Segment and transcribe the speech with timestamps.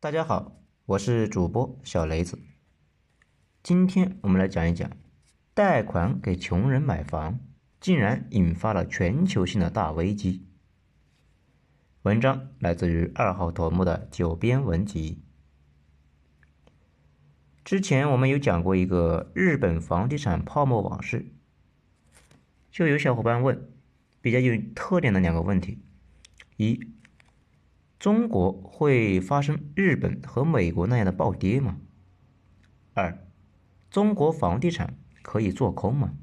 [0.00, 0.52] 大家好，
[0.86, 2.38] 我是主播小雷子。
[3.64, 4.88] 今天我们来讲一讲，
[5.54, 7.40] 贷款给穷人买房，
[7.80, 10.46] 竟然引发了全球性的大危机。
[12.02, 15.20] 文章来自于二号头目的九编文集。
[17.64, 21.26] 之前我们有讲过一个日本房地产泡沫往事，
[22.70, 23.68] 就有小伙伴问，
[24.20, 25.82] 比较有特点的两个问题：
[26.56, 26.78] 一。
[27.98, 31.78] 中国会发生日本和美国那样的暴跌吗？
[32.94, 33.26] 二，
[33.90, 36.14] 中国房地产可以做空吗？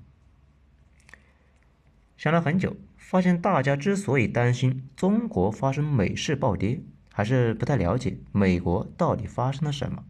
[2.15, 6.81] 想了很久，发现大家之所以担心中国发生美式暴跌，
[7.11, 10.05] 还是不太了解美国到底发生了什么。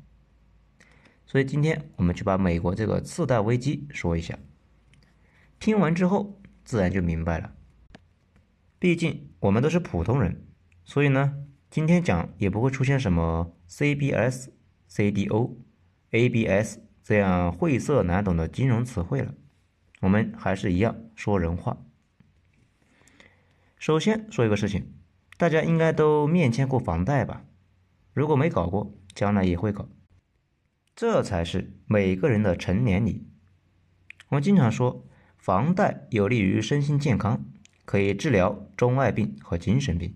[1.25, 4.37] 所以今天我们就把美国这个次贷危机说一下。
[5.59, 7.55] 听完之后，自然就明白了。
[8.77, 10.45] 毕竟我们都是普通人，
[10.83, 11.41] 所以呢。
[11.69, 14.47] 今天讲也不会出现什么 CBS、
[14.89, 15.57] CDO、
[16.11, 19.33] ABS 这样晦涩难懂的金融词汇了，
[20.01, 21.77] 我们还是一样说人话。
[23.77, 24.93] 首先说一个事情，
[25.37, 27.45] 大家应该都面签过房贷吧？
[28.13, 29.89] 如果没搞过，将来也会搞，
[30.95, 33.27] 这才是每个人的成年礼。
[34.29, 35.05] 我们经常说，
[35.37, 37.43] 房贷有利于身心健康，
[37.83, 40.15] 可以治疗中二病和精神病。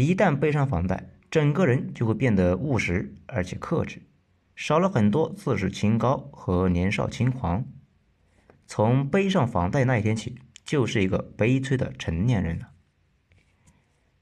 [0.00, 4.02] 一旦背上房贷，整个人就会变得务实而且克制，
[4.56, 7.64] 少了很多自视清高和年少轻狂。
[8.66, 12.68] 从背上房贷那一天起，就是一个悲催的成年人了。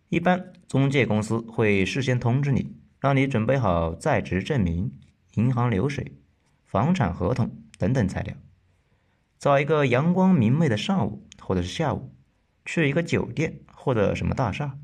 [0.09, 4.93] 一般中介公司会事先通知你，让你准备好在职证明、
[5.35, 6.17] 银行流水、
[6.65, 8.35] 房产合同等等材料，
[9.39, 12.11] 找一个阳光明媚的上午或者是下午，
[12.65, 14.79] 去一个酒店或者什么大厦。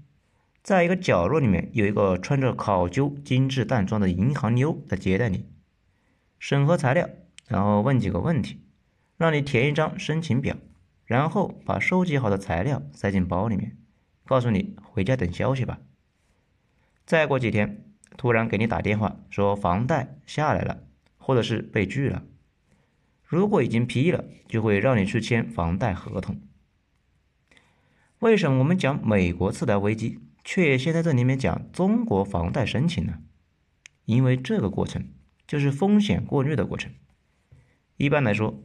[0.64, 5.46] 在一个角落里面，有一个穿着考究精致淡妆的银行妞在接待你，
[6.38, 7.06] 审核材料，
[7.46, 8.62] 然后问几个问题，
[9.18, 10.56] 让你填一张申请表，
[11.04, 13.76] 然后把收集好的材料塞进包里面，
[14.24, 15.80] 告诉你回家等消息吧。
[17.04, 17.84] 再过几天，
[18.16, 20.84] 突然给你打电话说房贷下来了，
[21.18, 22.22] 或者是被拒了。
[23.22, 26.40] 如果已经批了，就会让你去签房贷合同。
[28.20, 30.20] 为什么我们讲美国次贷危机？
[30.44, 33.18] 却先在这里面讲中国房贷申请呢？
[34.04, 35.08] 因为这个过程
[35.46, 36.92] 就是风险过滤的过程。
[37.96, 38.62] 一般来说，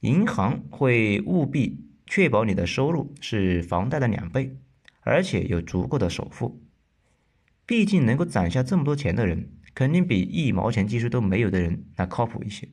[0.00, 4.56] 银行会务必确保你的收入是房贷的两倍，
[5.00, 6.62] 而且有足够的首付。
[7.66, 12.68] 毕竟能够攒下这么多钱的人，肯定比一毛钱积蓄都没有的人那靠谱一些。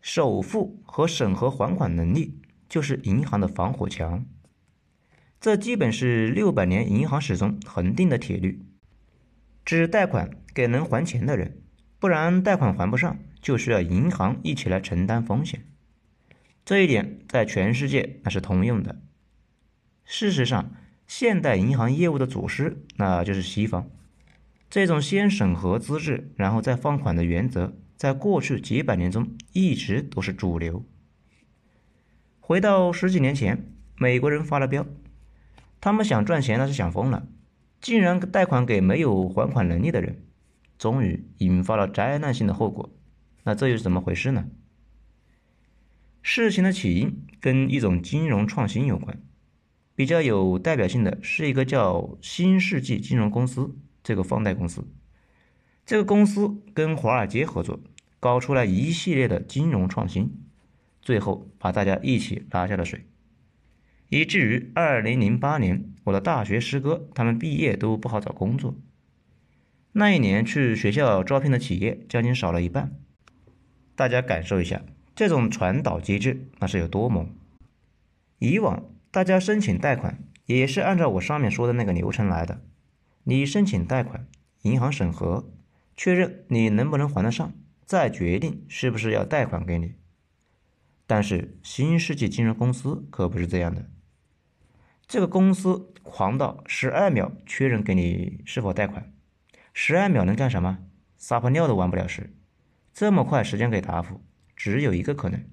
[0.00, 4.24] 首付和审核还款能力就是银行的防火墙。
[5.40, 8.60] 这基本是六百年银行史中恒定的铁律，
[9.64, 11.62] 只贷款给能还钱的人，
[11.98, 15.64] 不然贷款还不上，就需要银行一起来承担风险。
[16.62, 19.00] 这一点在全世界那是通用的。
[20.04, 20.72] 事实上，
[21.06, 23.88] 现代银行业务的祖师那就是西方。
[24.68, 30.84] 这种先审核资质，然后再放款的原则，在过去几百年中一直都是主流。
[32.40, 34.86] 回到十几年前，美国人发了飙。
[35.80, 37.26] 他们想赚钱那是想疯了，
[37.80, 40.22] 竟然贷款给没有还款能力的人，
[40.78, 42.90] 终于引发了灾难性的后果。
[43.44, 44.46] 那这又是怎么回事呢？
[46.22, 49.18] 事情的起因跟一种金融创新有关，
[49.94, 54.86] 比较有代表性的是一个叫新世纪金融公司这个放贷公司。
[55.86, 57.80] 这个公司跟华尔街合作，
[58.20, 60.30] 搞出来一系列的金融创新，
[61.00, 63.06] 最后把大家一起拉下了水。
[64.10, 68.74] 以至于二零零八年，我的大学师哥他们毕业都不好找工作。
[69.92, 72.92] 那一年去学校招聘的企业将近少了一半。
[73.94, 74.82] 大家感受一下
[75.14, 77.32] 这种传导机制那是有多猛。
[78.40, 82.62] 以往大家申请贷款也是按照我上面说的那个流程来的，
[83.22, 84.26] 你申请贷款，
[84.62, 85.48] 银行审核，
[85.96, 87.52] 确认你能不能还得上，
[87.84, 89.94] 再决定是不是要贷款给你。
[91.06, 93.88] 但是新世纪金融公司可不是这样的。
[95.10, 99.12] 这个公司狂到十二秒确认给你是否贷款，
[99.74, 100.78] 十二秒能干什么？
[101.16, 102.32] 撒泡尿都完不了事。
[102.94, 104.20] 这么快时间给答复，
[104.54, 105.44] 只有一个可能，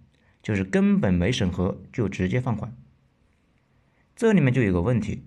[0.44, 2.72] 就是根本没审核就直接放款。
[4.16, 5.26] 这里面就有个问题：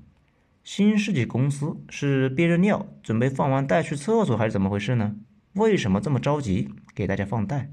[0.62, 5.16] 新世纪公司是憋着尿准备放完贷去厕所，还是怎么回事呢？
[5.54, 7.72] 为什么这么着急给大家放贷？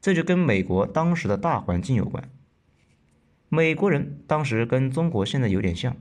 [0.00, 2.28] 这就跟美国当时的大环境有关。
[3.48, 5.96] 美国人当时跟中国现在有点像，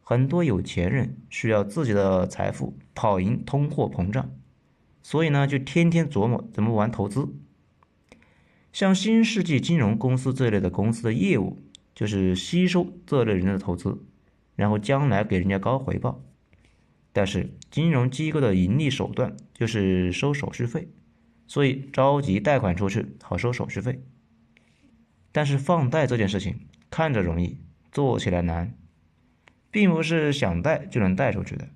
[0.00, 4.30] 很多有钱人需要自己的财富跑赢通货膨胀，
[5.02, 7.28] 所以呢，就天天琢磨怎么玩投资。
[8.72, 11.58] 像新世纪金融公司这类的公司的业务，
[11.94, 14.04] 就是吸收这类人的投资，
[14.56, 16.22] 然后将来给人家高回报。
[17.12, 20.88] 但是金融机构的盈利手段就是收手续费，
[21.46, 24.02] 所以着急贷款出去好收手续费。
[25.30, 26.60] 但是放贷这件事情
[26.94, 27.58] 看着容易，
[27.90, 28.78] 做起来难，
[29.72, 31.68] 并不是想贷就能贷出去的。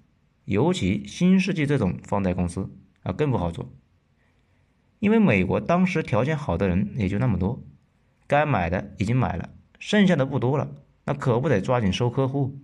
[0.45, 2.71] 尤其新世纪这种放贷公司
[3.03, 3.73] 啊，更不好做。
[5.01, 7.65] 因为美国当时条件好的人也就那么多，
[8.29, 9.51] 该买的已经买了，
[9.81, 10.71] 剩下的不多了，
[11.05, 12.57] 那可不得抓紧收客户。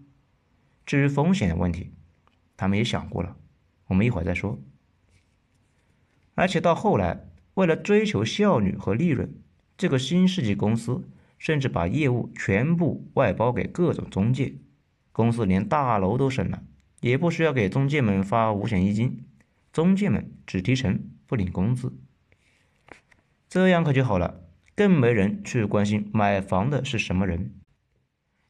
[0.87, 1.93] 至于风险的问题，
[2.57, 3.37] 他们也想过了，
[3.89, 4.63] 我们一会儿再说。
[6.37, 9.35] 而且到后来，为了追求效率和利润，
[9.77, 11.09] 这个新世纪公司
[11.45, 14.55] 甚至把业务全部外包给各种中介，
[15.13, 16.63] 公司连大楼都省了。
[17.03, 19.27] 也不需要给中介们发五险一金，
[19.71, 21.93] 中介们只提成不领工资，
[23.47, 24.41] 这样可就好了，
[24.75, 27.53] 更没人去关心买房的是什么人，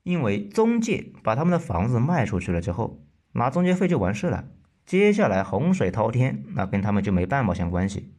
[0.05, 3.03] 因为中介把他们的房子卖出去了之后，
[3.33, 4.49] 拿中介费就完事了，
[4.87, 8.13] 接下来洪水滔天，那跟他们就没半毛钱关系，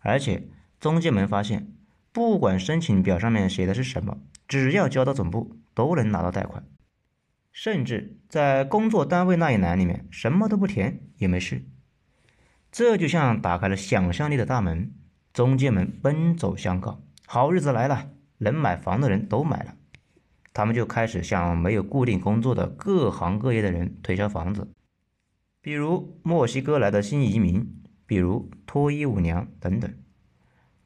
[0.00, 0.48] 而且
[0.80, 1.72] 中介们发现，
[2.12, 4.18] 不管申请表上面写的是什么，
[4.48, 6.66] 只要交到总部，都能拿到贷款。
[7.52, 11.64] 甚至在工作单位那一栏里面什么都不填也没事，
[12.70, 14.92] 这就像打开了想象力的大门，
[15.32, 19.74] 中介们奔走相告，好日子来了，能买房的人都买了，
[20.52, 24.68] 他们就开始向没有固定工作的各行各业的人推销房子，
[25.60, 29.92] 比如墨西哥来的新移民，比如脱衣舞娘等等，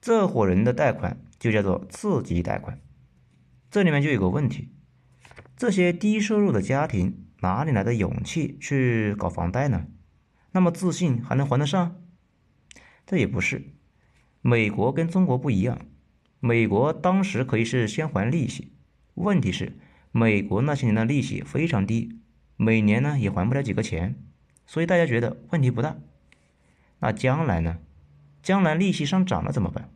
[0.04, 2.78] 这伙人的贷款就叫做次级贷款，
[3.70, 4.68] 这里面就有个问题。
[5.56, 9.86] 这些低收入的家庭哪里来的勇气去搞房贷呢？
[10.52, 12.02] 那么自信还能还得上？
[13.06, 13.72] 这也不是。
[14.42, 15.80] 美国跟中国不一样，
[16.38, 18.74] 美国当时可以是先还利息，
[19.14, 19.78] 问题是
[20.12, 22.20] 美国那些年的利息非常低，
[22.58, 24.22] 每年呢也还不了几个钱，
[24.66, 25.96] 所以大家觉得问题不大。
[26.98, 27.78] 那将来呢？
[28.42, 29.88] 将来利息上涨了怎么办？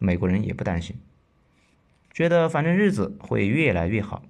[0.00, 0.96] 美国人也不担心，
[2.10, 4.22] 觉得反正日子会越来越好。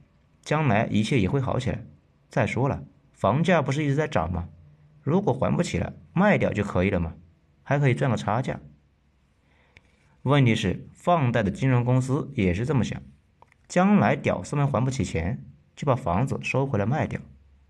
[0.43, 1.85] 将来一切也会好起来。
[2.29, 2.83] 再说了，
[3.13, 4.49] 房价不是一直在涨吗？
[5.03, 7.15] 如果还不起了，卖掉就可以了嘛，
[7.63, 8.59] 还可以赚个差价。
[10.23, 13.01] 问题是，放贷的金融公司也是这么想：
[13.69, 15.45] 将来屌丝们还不起钱，
[15.77, 17.21] 就把房子收回来卖掉，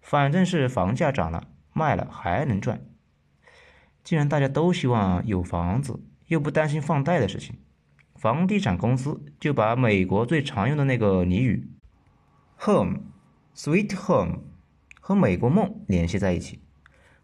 [0.01, 2.81] 反正是房价涨了，卖了还能赚。
[4.03, 7.59] 既然大家都希望有房子，又不担心放贷的事情，
[8.21, 11.71] 房地产公司就把美国最常用的那个俚语。
[12.59, 12.99] Home,
[13.57, 14.41] sweet home，
[15.01, 16.61] 和美国梦联系在一起，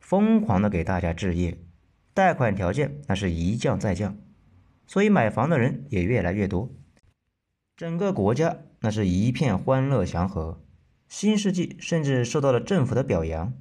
[0.00, 1.58] 疯狂的给大家置业，
[2.14, 4.16] 贷款条件那是一降再降，
[4.87, 6.70] 所以买房的人也越来越多，
[7.76, 10.62] 整个国家那是一片欢乐祥和，
[11.08, 13.52] 新世纪甚至受到了政府的表扬，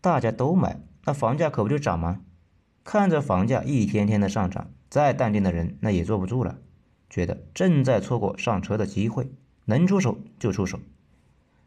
[0.00, 2.20] 大家都买，那房价可不就涨吗？
[2.84, 6.58] 看着房价一天天的上涨，再淡定的人那也坐不住了，
[7.08, 9.32] 觉得正在错过上车的机会。
[9.66, 10.80] 能出手就出手，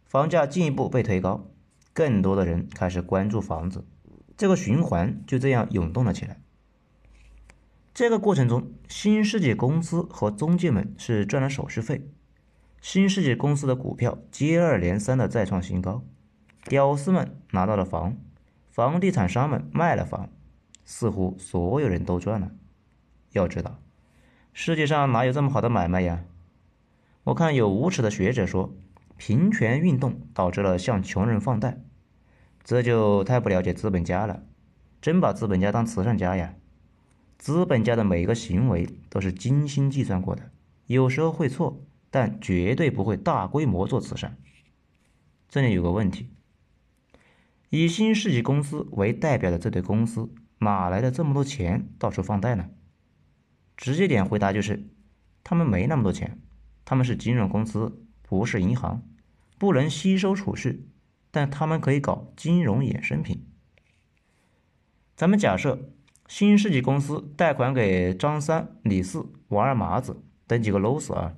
[0.05, 1.45] 房价进一步被推高，
[1.93, 3.85] 更多的人开始关注房子，
[4.35, 6.41] 这个循环就这样涌动了起来。
[7.93, 12.09] 这个过程中，新世纪公司和中介们是赚了手续费，
[12.81, 16.03] 新世纪公司的股票接二连三的再创新高，
[16.65, 18.17] 屌丝们拿到了房，
[18.69, 20.29] 房地产商们卖了房，
[20.83, 22.51] 似乎所有人都赚了。
[23.33, 23.79] 要知道，
[24.53, 26.23] 世界上哪有这么好的买卖呀？
[27.25, 28.75] 我看有无耻的学者说，
[29.17, 31.81] 平权运动导致了向穷人放贷，
[32.63, 34.43] 这就太不了解资本家了，
[35.01, 36.55] 真把资本家当慈善家呀？
[37.37, 40.51] 资本家的每一个行为都是精心计算过的，
[40.85, 44.37] 有时候会错，但绝对不会大规模做慈善。
[45.49, 46.29] 这里有个问题，
[47.69, 52.69] 以新世纪公司为代表的这对公司哪来的这么多钱到处放贷呢？
[53.77, 54.83] 直接点回答就是，
[55.43, 56.39] 他们没那么多钱。
[56.85, 59.01] 他们是金融公司，不是银行，
[59.57, 60.85] 不能吸收储蓄，
[61.31, 63.45] 但他们可以搞金融衍生品。
[65.15, 65.91] 咱们假设
[66.27, 71.35] 新世纪公司贷款给张三、李四、王二麻子等几个 loss 啊，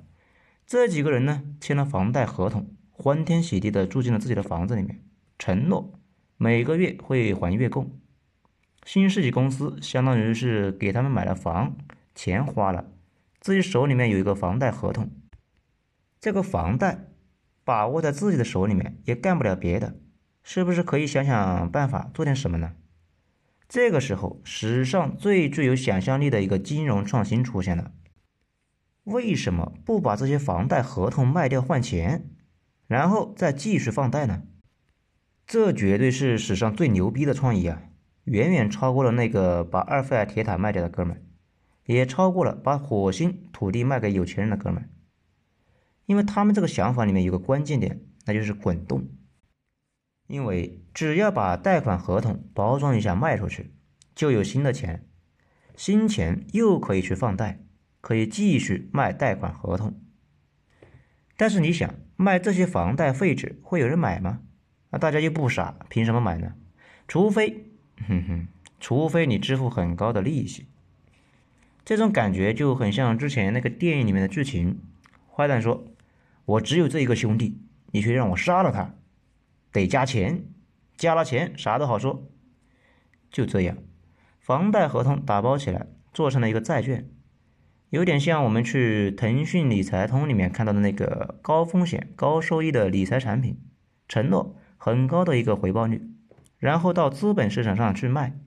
[0.65, 5.03] 这几个人呢签了房贷合同，欢天喜地的住进了自己的房子里面，
[5.37, 5.93] 承诺
[6.37, 7.91] 每个月会还月供。
[8.83, 11.75] 新世纪公司相当于是给他们买了房，
[12.15, 12.89] 钱花了，
[13.39, 15.11] 自己手里面有一个房贷合同。
[16.19, 17.05] 这个房贷
[17.63, 19.95] 把握在自己的手里面，也干不了别的，
[20.41, 22.73] 是不是可以想想办法做点什么呢？
[23.67, 27.91] 这个时候，史上最具有想象力的一个金融创新出现了。
[29.03, 32.29] 为什么不把这些房贷合同卖掉换钱，
[32.87, 34.43] 然后再继续放贷呢？
[35.45, 37.83] 这绝对是史上最牛逼的创意啊！
[38.23, 41.23] 远远超过了那个把阿尔费尔铁塔卖掉的哥们，
[41.85, 44.89] 也超过了把火星土地卖给有钱人的哥们。
[46.05, 49.07] 因为他们这个想法里面有个关键点，那就是滚动。
[50.27, 53.73] 因为只要把贷款合同包装一下卖出去，
[54.13, 55.07] 就有新的钱，
[55.75, 57.63] 新钱又可以去放贷，
[58.01, 59.99] 可以继续卖贷款合同。
[61.37, 64.41] 但是你想卖这些房贷废纸，会有人买吗？
[64.91, 66.55] 那大家又不傻，凭什么买呢？
[67.07, 67.71] 除非，
[68.07, 68.47] 哼哼，
[68.79, 70.67] 除非你支付很高的利息。
[71.85, 74.81] 这种感觉就很像之前那个电影里面的剧情，
[75.31, 75.85] 坏蛋说。
[76.45, 77.59] 我只有这一个兄弟，
[77.91, 78.93] 你却让我杀了他，
[79.71, 80.43] 得加钱，
[80.95, 82.29] 加了钱啥都好说。
[83.31, 83.75] 就这样，
[84.39, 87.09] 房贷合同打包起来，做成了一个债券，
[87.89, 93.59] 有点像我们去腾讯理财通里面看到的那个高风险高收益的理财产品，
[94.07, 96.07] 承诺很高的一个回报率，
[96.59, 98.37] 然后到资本市场上去卖，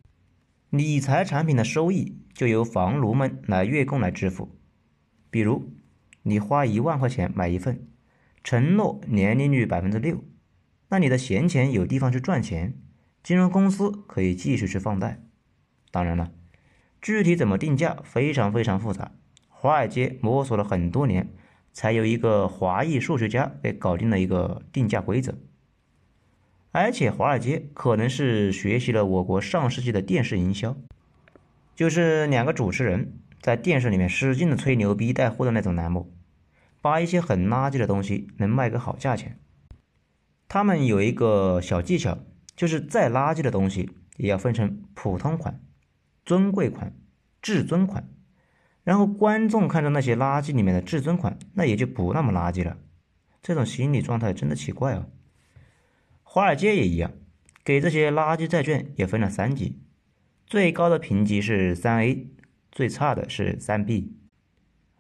[0.71, 4.57] 理财产品的收益就由房奴们来月供来支付，
[5.29, 5.73] 比如。
[6.23, 7.89] 你花一万块钱买一份，
[8.45, 10.23] 承诺年利率百分之六，
[10.91, 12.75] 那你的闲钱有地方去赚钱，
[13.23, 15.23] 金融公司可以继续去放贷。
[15.91, 16.31] 当然了，
[17.01, 19.13] 具体怎么定价非常非常复杂，
[19.49, 21.31] 华尔街摸索了很多年，
[21.73, 25.35] 才有一个华裔数学家给搞定了一个定价规则。
[26.73, 30.77] 而且华尔街可能是学习了我国上世纪的电视营销，
[31.79, 36.13] 就是两个主持人在电视里面使劲的吹牛逼带货的那种栏目。
[36.83, 39.39] 把一些很垃圾的东西能卖个好价钱，
[40.49, 42.19] 他们有一个小技巧，
[42.57, 45.61] 就是再垃圾的东西也要分成普通款、
[46.25, 46.97] 尊贵款、
[47.41, 48.09] 至尊款，
[48.83, 52.77] 然后观众看着那些垃圾里面的至尊款，那也就不那么垃圾了。
[53.41, 55.07] 这种心理状态真的奇怪哦。
[56.25, 57.13] 华尔街也一样，
[57.63, 59.79] 给这些垃圾债券也分了三级，
[60.49, 62.27] 最高的评级是三 A，
[62.73, 64.17] 最差的是三 B。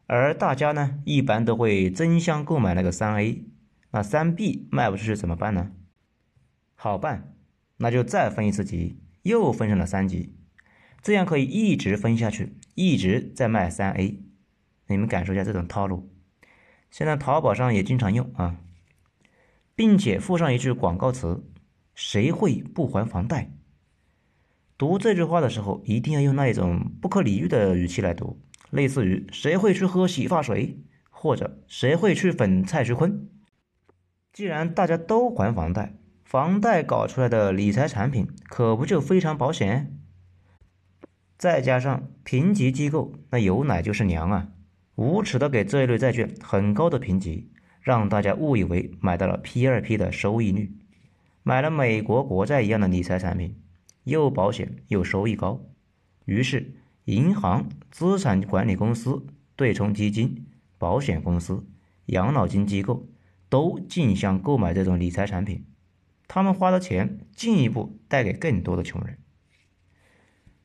[0.06, 3.46] 而大家呢，一般都会争相购买那个三 A，
[3.92, 5.72] 那三 B 卖不出去怎么办呢？
[6.74, 7.32] 好办，
[7.78, 10.34] 那就再分一次级，又分成了三级，
[11.00, 14.22] 这样可以一直分下去，一直在卖三 A。
[14.88, 16.10] 你们感受一下这种套路，
[16.90, 18.58] 现在淘宝上也经常用啊，
[19.74, 21.42] 并且附上一句广告词：
[21.94, 23.50] 谁会不还房贷？
[24.78, 28.40] 读这句话的时候，一定要用那一种不可理喻的语气来读。
[28.70, 30.78] 类似于谁会去喝洗发水，
[31.10, 33.28] 或者谁会去粉蔡徐坤？
[34.32, 39.98] 既然大家都还房贷，房贷搞出来的理财产品可不就非常保险？
[41.36, 44.48] 再加上评级机构那有奶就是娘啊，
[44.94, 50.72] 无耻的给这一类债券很高的评级，让大家误以为买到了 P 二 P 的收益率，
[51.42, 53.56] 买了美国国债一样的理财产品，
[54.08, 55.64] 又保险又收益高，
[56.24, 56.74] 于是。
[57.04, 59.24] 银行、资产管理公司、
[59.56, 60.44] 对冲基金、
[60.76, 61.64] 保险公司、
[62.04, 63.08] 养老金机构
[63.48, 65.64] 都竞相购买这种理财产品，
[66.26, 69.16] 他们花的钱进一步带给更多的穷人。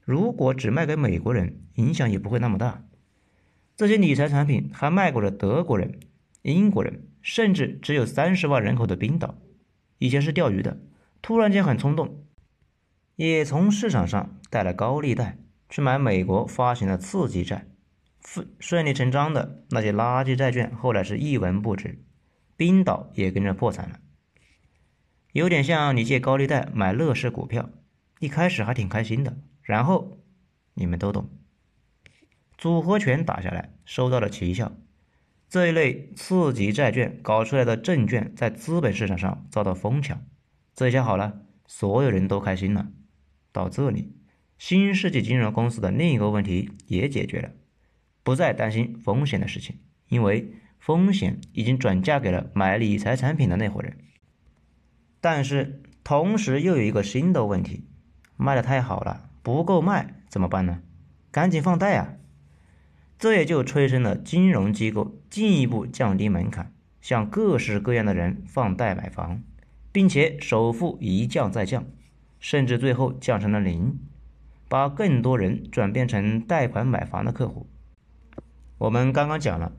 [0.02, 2.84] 如果只卖给美国人，影响也不会那么大。
[3.78, 5.98] 这些理财产品还卖给了德国人、
[6.42, 9.36] 英国人，甚至只有三十万人口的冰岛，
[9.98, 10.78] 以前是钓鱼的，
[11.22, 12.23] 突然间很冲动，
[13.16, 15.38] 也从市场上带了高利贷。
[15.70, 17.66] 去买美国发行的次级债，
[18.24, 22.06] 顺顺理成章的那些垃圾债券，后来是一文不值，
[22.56, 24.00] 冰岛也跟着破产了。
[25.32, 27.72] 有点像你借高利贷买乐视股票，
[28.20, 30.20] 一开始还挺开心的，然后
[30.76, 31.28] 你们都懂，
[32.56, 34.74] 组合拳打下来，收到了奇效。
[35.50, 40.22] 这一类次级债券搞出来的证券，在资本市场上遭到疯抢，
[40.76, 42.92] 这下好了，所有人都开心了。
[43.54, 44.12] 到这里。
[44.58, 47.52] 新世纪金融公司的另一个问题也解决了，
[48.24, 49.78] 不再担心风险的事情，
[50.10, 53.98] 因为风险已经转嫁给了买理财产品的那伙人。
[55.22, 57.86] 但是同时又有一个新的问题，
[58.36, 60.82] 卖的太好了，不够卖怎么办呢？
[61.32, 62.16] 赶紧放贷啊！
[63.18, 69.42] 这也就催生了金融机构进一步降低门槛，向各式各样的人放贷买房，
[69.92, 71.86] 并且首付一降再降，
[72.44, 73.98] 甚至最后降成了零。
[74.68, 77.68] 把更多人转变成贷款买房的客户。
[78.80, 79.72] 我们刚刚讲了，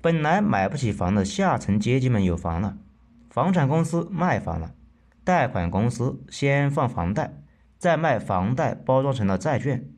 [0.00, 2.76] 本来买不起房的下层阶级们有房了，
[3.30, 4.74] 房产公司卖房了，
[5.24, 7.32] 贷款公司先放房贷，
[7.78, 9.88] 再卖房贷包装成了债券。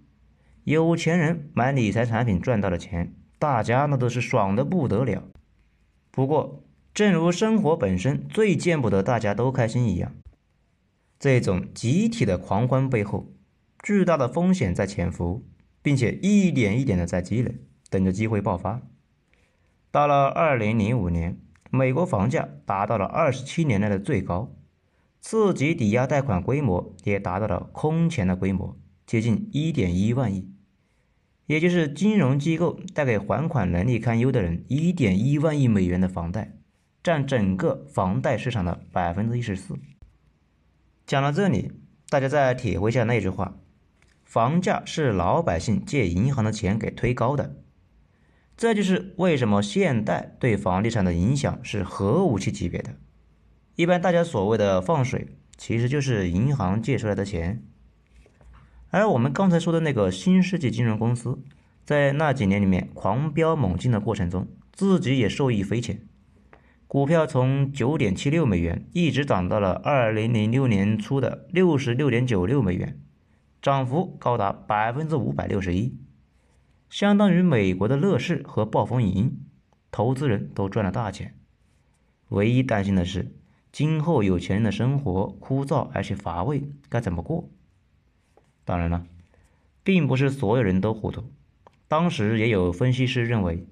[0.63, 5.25] 有钱人买理财产品赚到了钱，大家那都是爽的不得了。
[6.13, 6.63] 不过，
[6.95, 10.13] 正如生活本身最见不得大家都开心一样，
[11.19, 13.33] 这种集体的狂欢背后，
[13.83, 15.47] 巨大的风险在潜伏，
[15.81, 17.55] 并且一点一点的在积累，
[17.89, 18.83] 等着机会爆发。
[19.91, 24.55] 到了二零零五年，美国房价达到了二十七年来的最高，
[25.21, 30.53] 次级抵押贷款规模也达到了空前的规模，接近一点一万亿。
[31.47, 36.59] 也就是金融机构贷给还款能力堪忧的人一点一万亿美元的房贷，
[37.03, 39.79] 占整个房贷市场的百分之一十四。
[41.07, 41.71] 讲到这里，
[42.09, 43.57] 大家再体会一下那句话：
[44.25, 47.63] 房价是老百姓借银行的钱给推高的。
[48.57, 52.97] 这就是为什么现代对房地产的影响是核武器级别的。
[53.77, 57.63] 一般大家所谓的放水，其实就是银行借出来的钱。
[58.91, 61.39] 而我们刚才说的那个新世纪金融公司，
[61.85, 66.01] 在那几年里面狂飙猛进的过程中，自己也受益匪浅，
[66.89, 73.01] 股票从九点七六美元一直涨到了二零零六年初的六十六点九六美元，
[73.61, 75.99] 涨幅高达百分之五百六十一，
[76.89, 79.41] 相当于美国的乐视和暴风影音，
[79.91, 81.35] 投资人都赚了大钱。
[82.29, 83.35] 唯一担心的是，
[83.73, 87.51] 今后有钱人的生活枯燥而且乏味，该怎么过？
[88.65, 89.05] 当然了，
[89.83, 91.25] 并不是所有人都糊涂。
[91.89, 93.67] 当时也有分析师认为，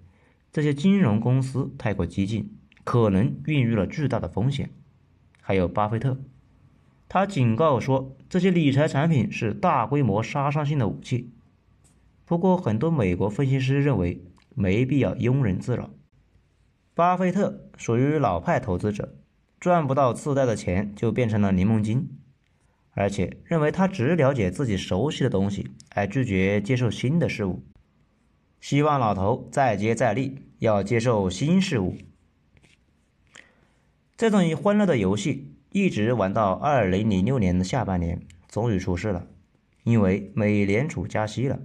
[0.52, 4.70] 这些金融公司太过激进，可能孕育了巨大的风险。
[5.40, 6.16] 还有巴菲特，
[7.08, 11.30] 他警告说，这些理财产品是大规模杀伤性的武器。
[12.24, 14.22] 不过，很多美国分析师认为，
[14.54, 15.90] 没必要庸人自扰。
[16.94, 19.16] 巴菲特属于老派投资者，
[19.58, 22.08] 赚不到次贷的钱，就变成了柠檬精。
[22.92, 27.62] 而且认为他只了解自己熟悉的东西，而拒绝接受新的事物。
[28.60, 31.96] 希望老头再接再厉，要接受新事物。
[34.16, 39.26] 这种以欢乐的游戏一直玩到二零零六年的下半年，终于出事了，
[39.82, 41.58] 因为美联储加息了。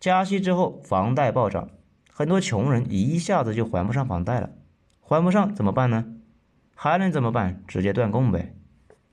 [0.00, 1.70] 加息之后，房贷暴涨，
[2.10, 4.50] 很多穷人一下子就还不上房贷了。
[5.00, 6.16] 还不上怎么办呢？
[6.74, 7.62] 还能怎么办？
[7.68, 8.56] 直接断供呗。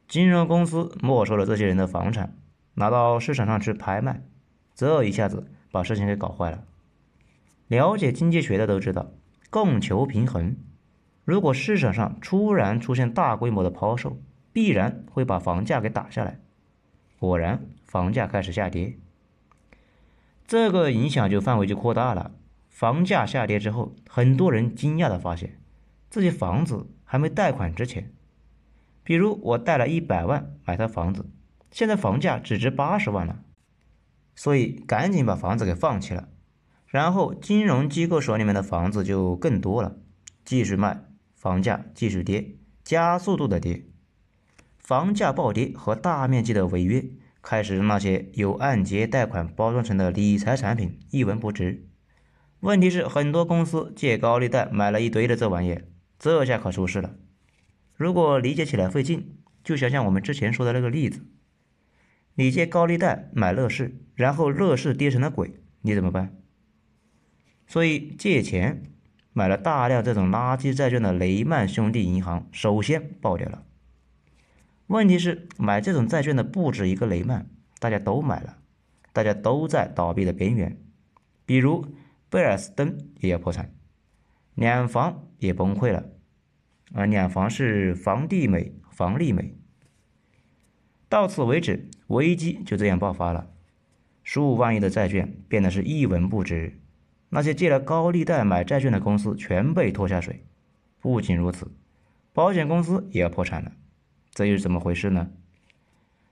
[0.08, 2.36] 金融公司没收了这些人的房产，
[2.74, 4.24] 拿到市场上去拍卖，
[4.74, 6.64] 这一下子把事情给搞坏了。
[7.68, 9.12] 了解经济学的都知道，
[9.52, 10.56] 供求平衡，
[11.30, 14.20] 如果市场上突然出现大规模的抛售，
[14.52, 16.39] 必然会把房价给打下来。
[17.20, 18.98] 果然，房价开始下跌，
[20.48, 22.32] 这个影响就范围就扩大了。
[22.68, 25.60] 房价下跌之后，很多人惊讶的发现，
[26.10, 28.12] 自己房子还没贷款之前。
[29.04, 31.30] 比如我贷了一百万买套房子，
[31.70, 33.42] 现在房价只值八十万了，
[34.34, 36.30] 所以赶紧把房子给放弃了。
[36.88, 39.98] 然后金融机构手里面的房子就更多了，
[40.44, 41.04] 继续卖，
[41.39, 43.86] 房价继续跌，加速度的跌，
[44.78, 47.06] 房价暴跌和大面积的违约，
[47.41, 51.88] 开始让那些有按揭贷款包装成的理财产品一文不值。
[52.60, 55.80] 问题是很多公司借高利贷买了一堆的这玩意，
[56.19, 57.15] 这下可出事了。
[57.95, 61.25] 如果理解起来费劲，就想想我们之前说的那个例子：
[62.36, 66.36] 你借高利贷买乐视，然后乐视跌成了鬼，你怎么办？
[67.65, 68.84] 所以借钱
[69.34, 73.63] 买了大量这种垃圾债券的雷曼兄弟银行首先爆掉了。
[74.88, 77.48] 问题是买这种债券的不止一个雷曼，
[77.80, 78.58] 大家都买了，
[79.13, 80.78] 大家都在倒闭的边缘。
[81.46, 81.86] 比如
[82.30, 83.72] 贝尔斯登也要破产，
[84.56, 86.06] 两房也崩溃了。
[86.94, 89.56] 啊两房是房地美、房利美。
[91.08, 93.52] 到此为止，危机就这样爆发了，
[94.24, 96.80] 数万亿的债券变得是一文不值，
[97.30, 100.44] 那些借了高利贷买债券的公司全被拖下水。
[101.00, 101.72] 不仅如此，
[102.34, 103.72] 保险公司也要破产了。
[104.32, 105.30] 这又是怎么回事呢？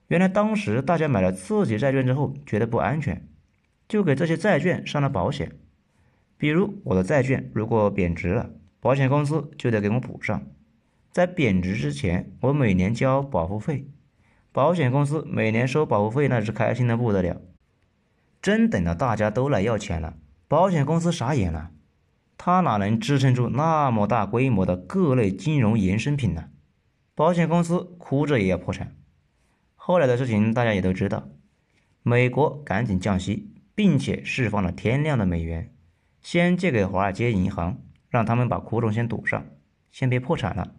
[0.08, 3.28] 原来当时大家买了自己债券之后觉得不安全，
[3.88, 5.52] 就给这些债券上了保险。
[6.38, 8.50] 比如我的债券如果贬值了。
[8.80, 10.44] 保险公司就得给我补上，
[11.12, 13.88] 在贬值之前，我每年交保护费，
[14.54, 17.42] 保险公司每年收保护费那是开心的不得了。
[18.40, 20.16] 真等到大家都来要钱了，
[20.48, 21.72] 保险公司傻眼了，
[22.38, 26.50] 他哪能支撑住那么大规模的各类金融衍生品呢？
[27.14, 28.96] 保险公司哭着也要破产。
[29.76, 31.30] 后来的事情大家也都知道，
[32.04, 35.74] 美国赶紧降息，并且释放了天量的美元，
[36.22, 37.82] 先借给华尔街银行。
[38.10, 39.46] 让他们把窟窿先堵上，
[39.92, 40.76] 先别破产了，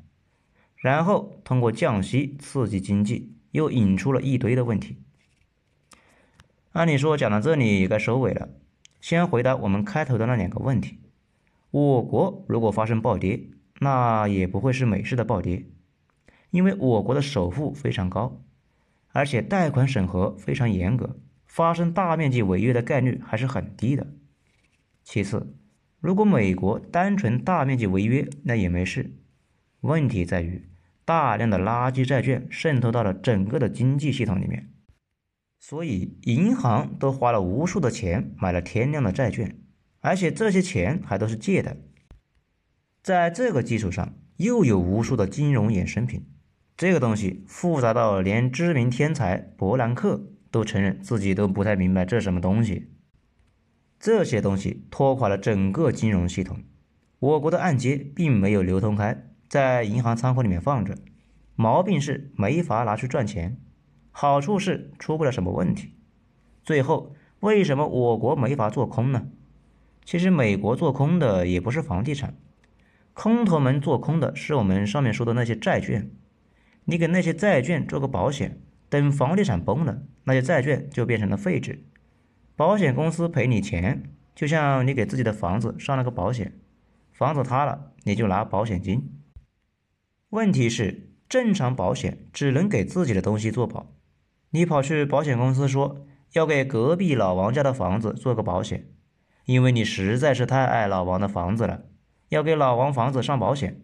[0.76, 4.96] 然后通过降息刺激经济，又引出了一堆的问题，
[6.72, 8.48] 按理说讲到这里也该收尾了，
[9.00, 10.98] 先回答我们开头的那两个问题：
[11.70, 13.48] 我国如果发生暴跌，
[13.80, 15.66] 那也不会是美式的暴跌，
[16.50, 18.42] 因为我国的首付非常高，
[19.12, 24.06] 而且贷款审核非常严格，发生大面积违约的概率还是很低的。
[25.04, 25.54] 其次，
[26.00, 29.14] 如果美国单纯大面积违约，那也没事。
[29.80, 30.68] 问题在于，
[31.04, 34.68] 大量的垃圾债券渗透到了整个的经济系统里面，
[35.58, 39.58] 所以银行都花了无数的钱买了天量的债券，
[40.00, 41.76] 而且这些钱还都是借的。
[43.02, 46.26] 在这个基础上，又有无数的金融衍生品，
[46.76, 52.92] 这个东西复杂到连知名天才伯南克都承认自己都不太明白这什么东西。
[53.98, 56.62] 这些东西拖垮了整个金融系统，
[57.18, 60.96] 我国的按揭并没有流通开，在银行仓库里面放着。
[61.56, 63.60] 毛病是没法拿去赚钱，
[64.20, 65.92] 好处是出不了什么问题。
[66.64, 69.28] 最后，为什么我国没法做空呢？
[70.04, 72.36] 其实美国做空的也不是房地产，
[73.14, 76.10] 空头们做空的是我们上面说的那些债券。
[76.86, 81.84] 你给那些债券做个保险，等房地产崩了，那些债券就变成了废纸。
[82.56, 84.02] 保险公司赔你钱，
[84.34, 86.58] 就像你给自己的房子上了个保险，
[87.12, 89.12] 房子塌了你就拿保险金。
[90.30, 93.94] 问题是，正常保险只能给自己的东西做保，
[94.50, 98.86] 你跑去保险公司说要给隔壁老王家的房子做个保险，
[99.44, 101.82] 因为你实在是太爱老王的房子了，
[102.30, 103.82] 要给老王房子上保险。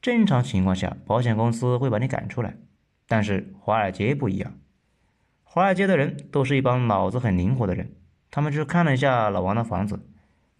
[0.00, 2.56] 正常情况下，保险公司会把你赶出来，
[3.06, 4.54] 但是华尔街不一样。
[5.44, 7.92] 华尔街的人都是一帮脑子很灵活的人，
[8.30, 10.00] 他们去看了一下老王的房子，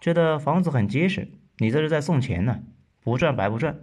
[0.00, 2.60] 觉得房子很结实，你这是在送钱呢，
[3.02, 3.80] 不赚白不赚，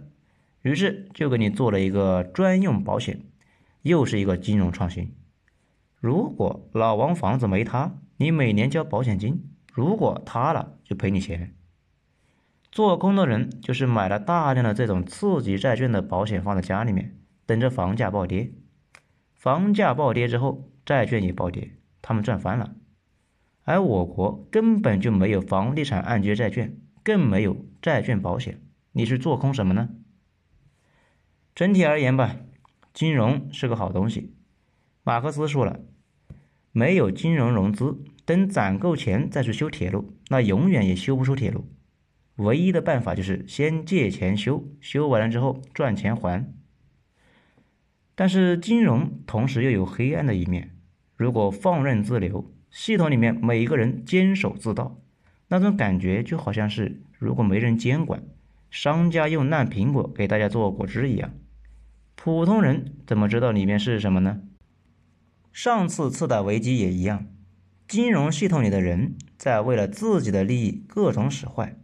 [0.62, 3.20] 于是就给你做了一个专用保险，
[3.82, 5.14] 又是一个金融创新。
[5.96, 11.54] 如果老王房子没塌，你每年交保险金；如果塌了，就赔你钱。
[12.72, 18.52] 做空的人就是买了大量的这种次级债券的保险放在家里面，等着房价暴跌。
[19.34, 22.74] 房价暴跌之后，债券也暴跌，他们赚翻了。
[23.64, 28.62] 而我国根本就没有房地产按揭债券，更没有债券保险，
[28.92, 29.90] 你是做空什么呢？
[31.54, 32.36] 整体而言吧，
[32.92, 34.34] 金融是个好东西。
[35.02, 35.80] 马克思说了，
[36.72, 41.68] 没有金融融资，等攒够钱再去修铁路，那永远也修不出铁路。
[42.36, 46.52] 唯一的办法就是先借钱修，修完了之后赚钱还。
[48.14, 50.76] 但是金融同时又有黑暗的一面，
[51.16, 55.00] 如果放任自流，系统里面每一个人监守自盗，
[55.48, 58.22] 那种感觉就好像是如果没人监管，
[58.70, 61.32] 商家用烂苹果给大家做果汁一样，
[62.22, 64.42] 普通人怎么知道里面是什么呢？
[65.54, 67.24] 上次次贷危机也一样，
[67.88, 71.78] 金融系统里的人在为了自己的利益各种使坏，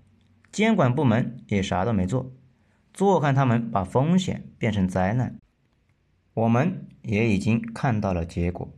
[0.53, 2.31] 监管部门也啥都没做，
[2.93, 5.39] 坐看他们把风险变成灾难。
[6.35, 8.76] 我们也已经看到了结果。